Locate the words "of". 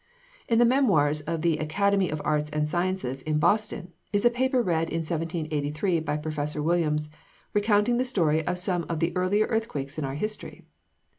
1.21-1.43, 2.09-2.17, 8.47-8.57, 8.89-8.99